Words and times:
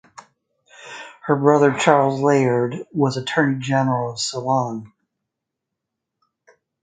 Her 1.25 1.35
brother 1.35 1.77
Charles 1.77 2.21
Layard 2.21 2.75
was 2.91 3.17
Attorney 3.17 3.59
General 3.59 4.13
of 4.13 4.19
Ceylon. 4.19 4.91